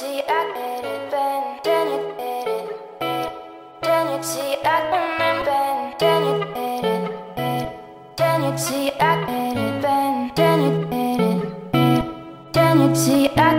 Denici 0.00 0.24
at 0.26 0.56
edit 0.56 1.10
ben 1.10 1.42
Denit 1.64 2.04
edit 2.18 2.68
Denici 3.84 4.46
at 4.64 4.84
ben 4.90 5.36
ben 5.46 5.76
Denit 6.00 6.40
edit 6.56 7.04
Denici 8.16 8.82
at 8.98 9.28
edit 9.28 9.74
ben 9.82 10.14
Denit 10.36 10.78
edit 10.90 11.40
Denici 12.54 13.28
at 13.36 13.49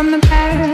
from 0.00 0.12
the 0.12 0.18
past. 0.20 0.69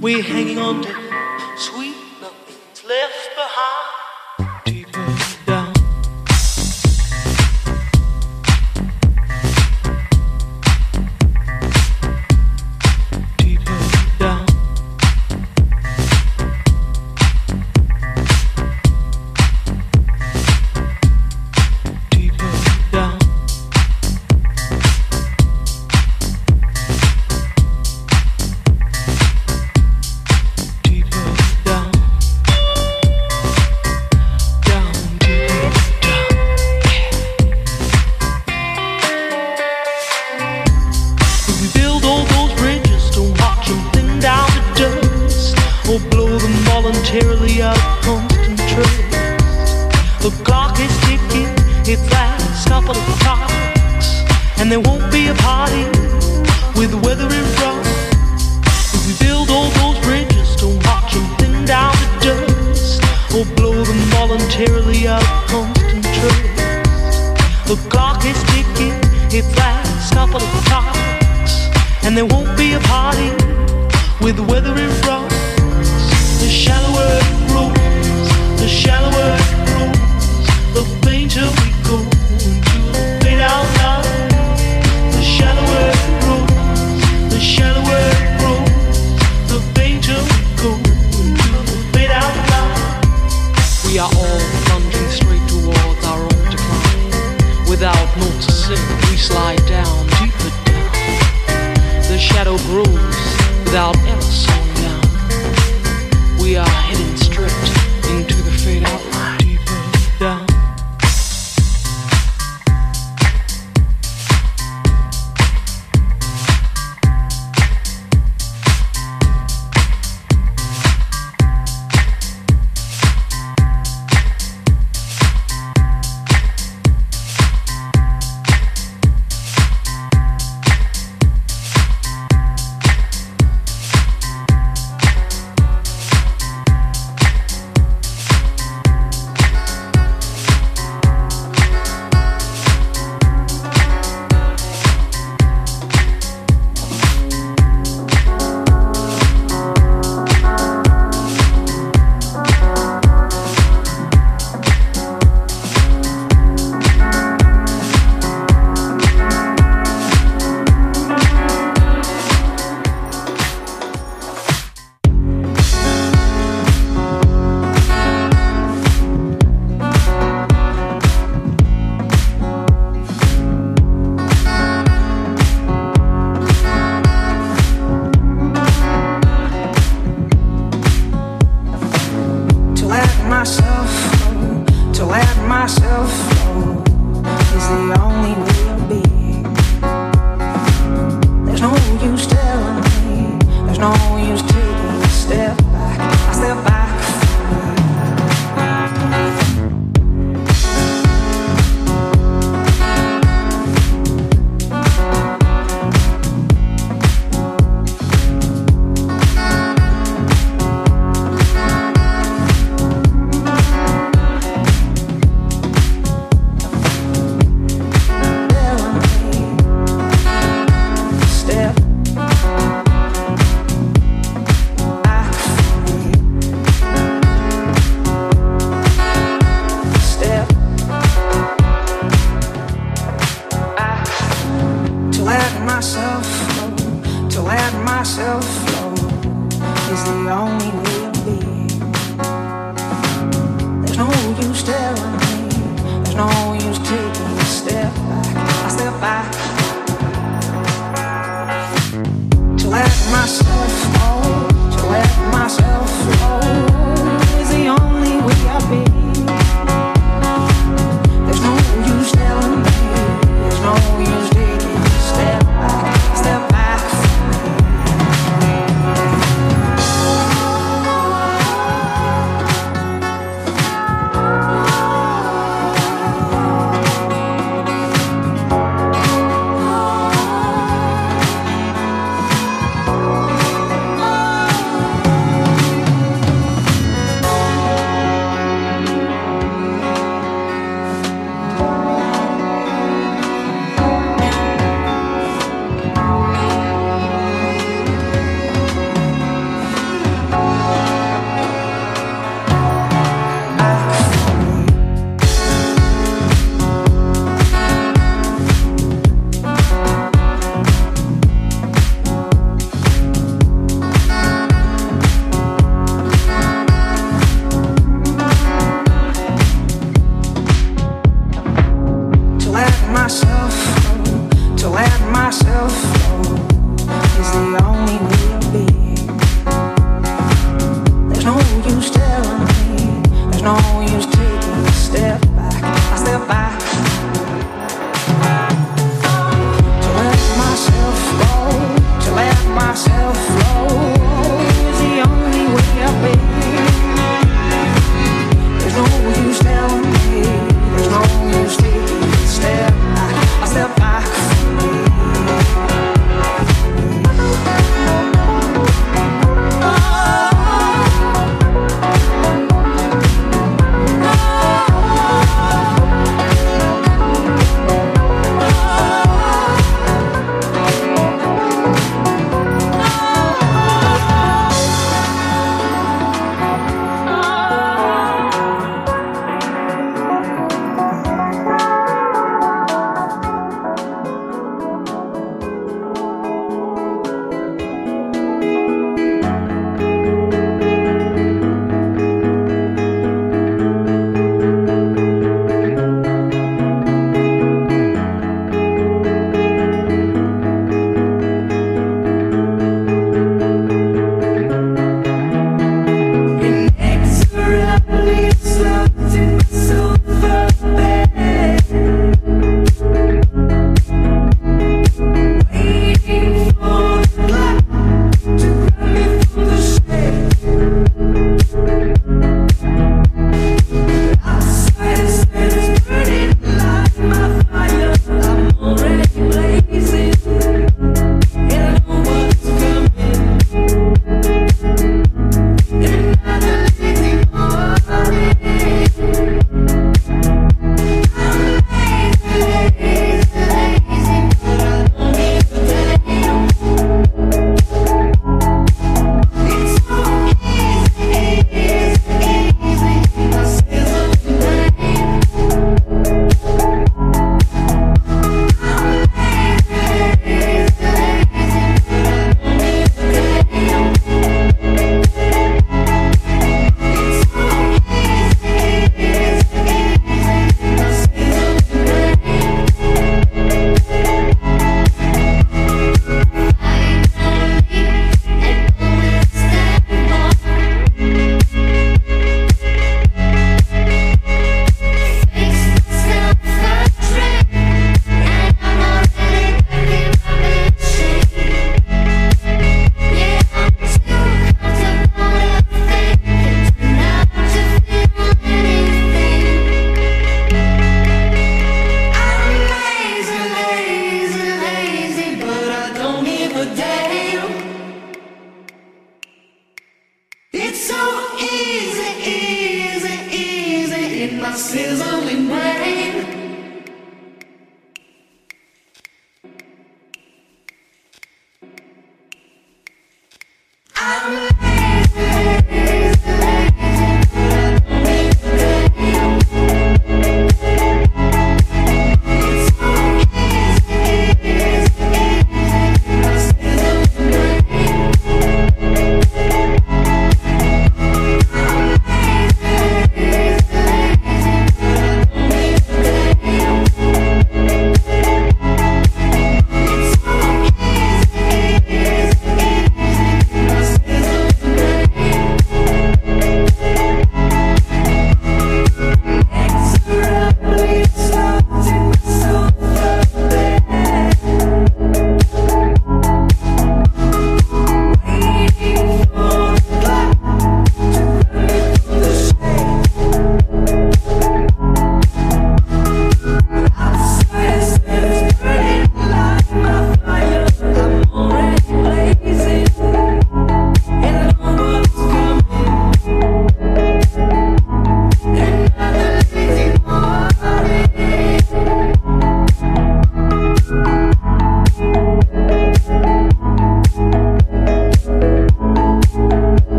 We're 0.00 0.22
hanging 0.22 0.58
on 0.58 0.82
to 0.82 0.97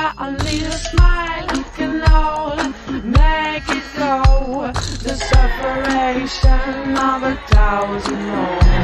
got 0.00 0.14
a 0.18 0.30
little 0.44 0.78
smile, 0.88 1.46
you 1.56 1.64
can 1.76 2.02
all 2.12 2.56
make 3.02 3.68
it 3.68 3.84
go. 3.98 4.72
The 5.04 5.14
separation 5.32 6.96
of 6.96 7.22
a 7.22 7.34
thousand 7.52 8.22
homes. 8.30 8.80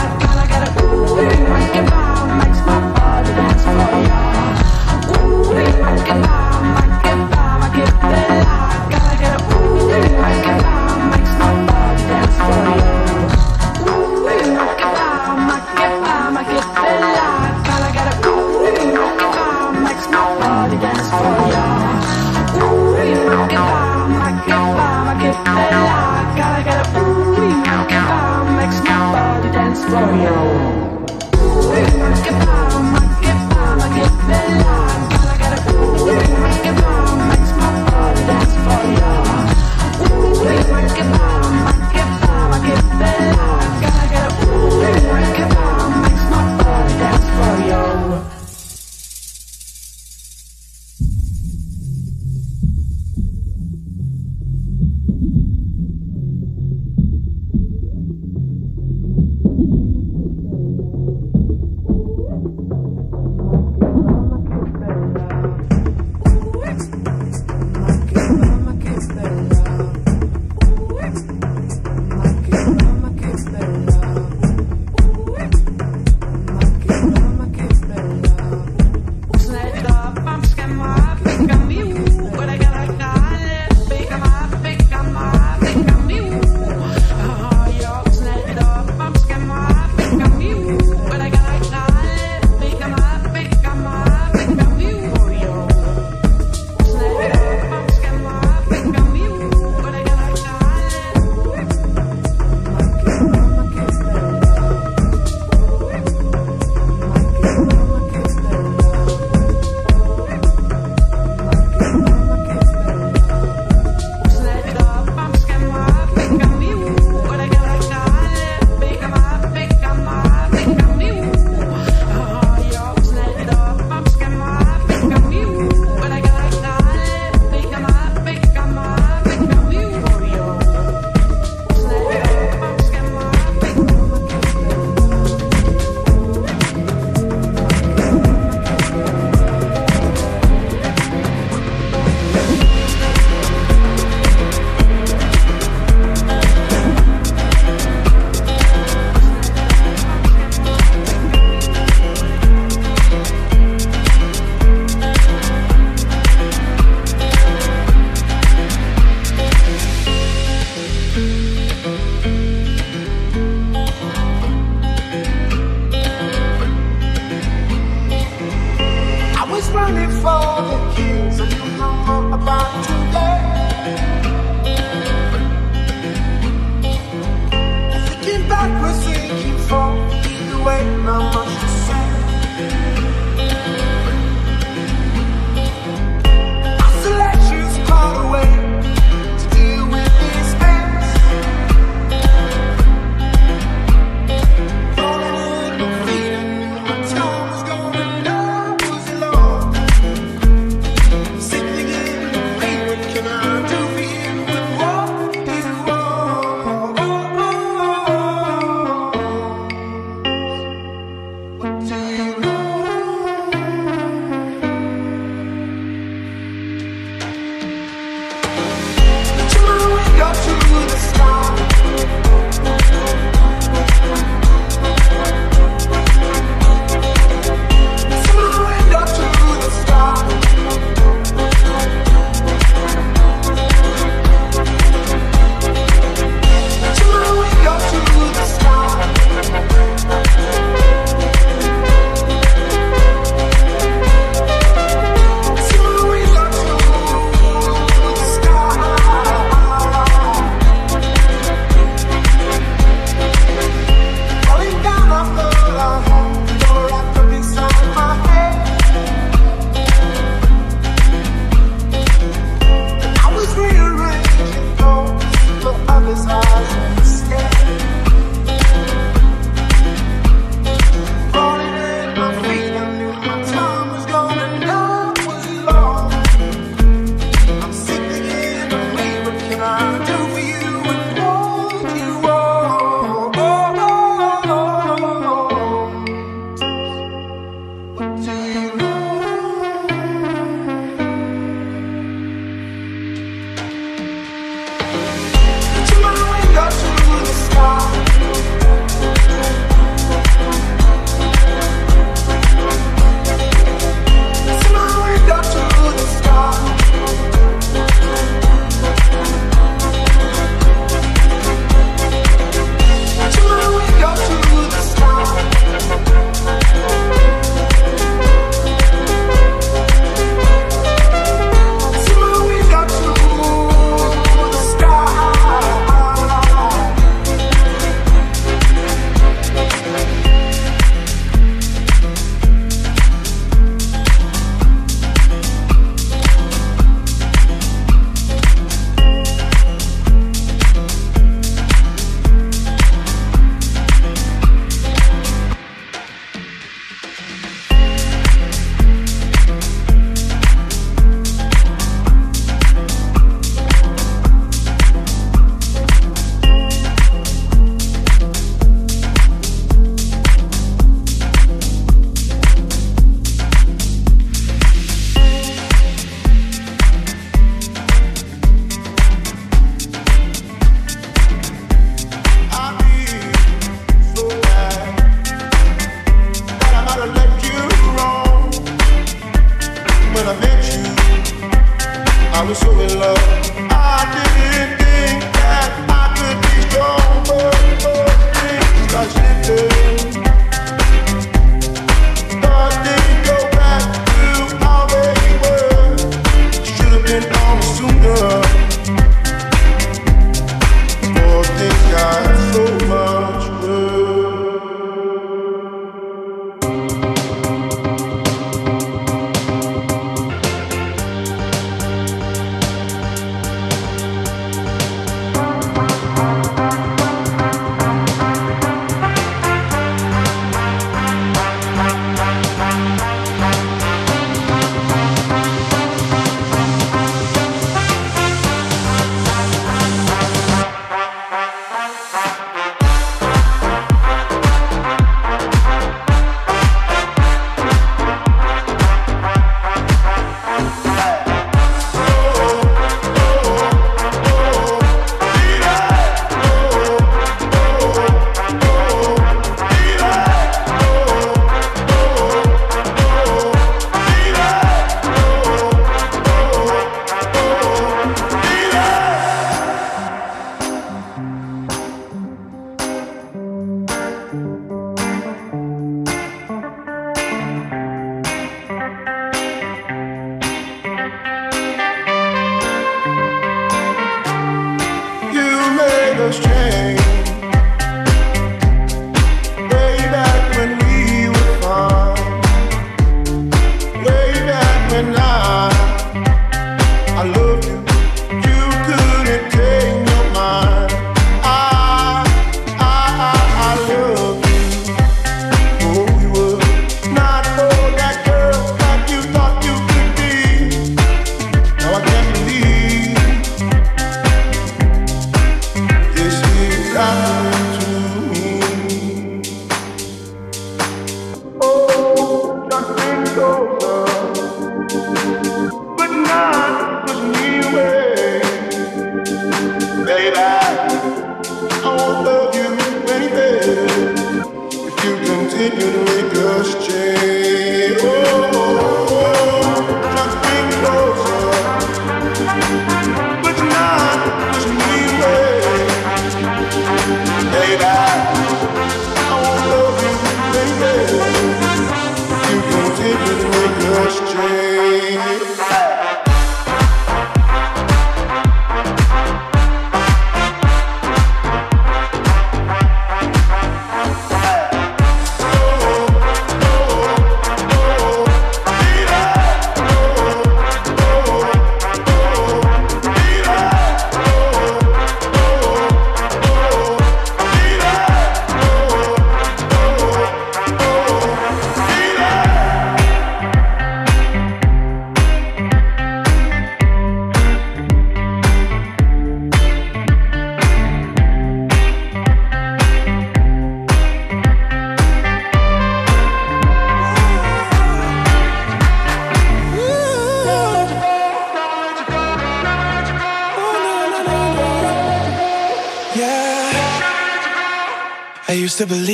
To 598.83 598.89
believe 598.89 599.12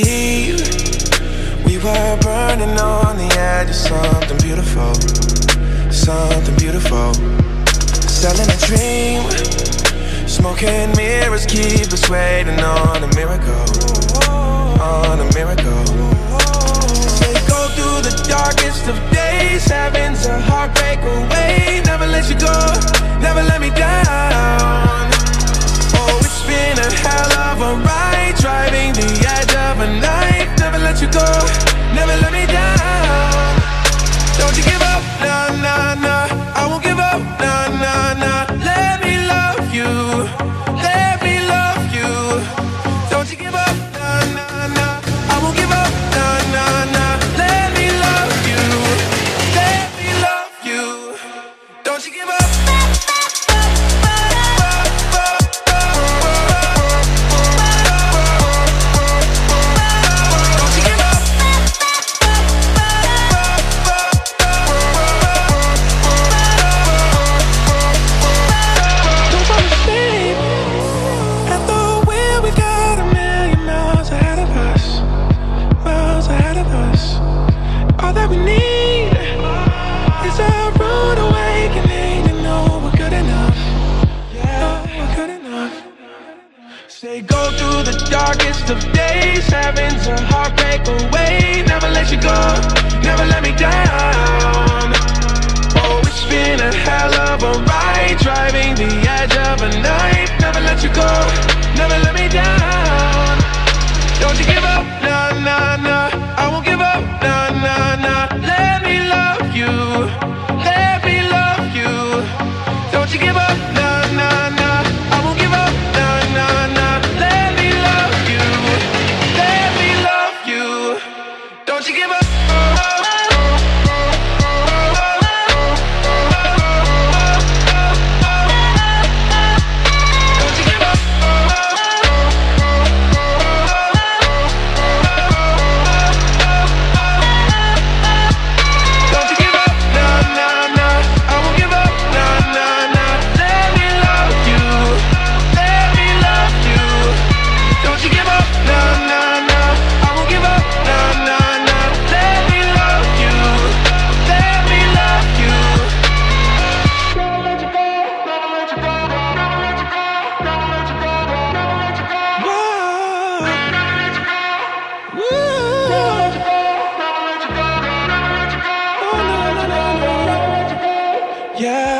Yeah, 171.59 171.97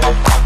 to 0.00 0.39